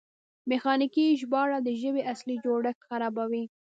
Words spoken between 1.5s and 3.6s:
د ژبې اصلي جوړښت خرابوي.